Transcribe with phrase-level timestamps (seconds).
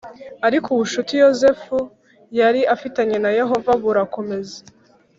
[0.47, 1.77] Ariko ubucuti Yozefu
[2.39, 4.57] yari afitanye na Yehova burakomeza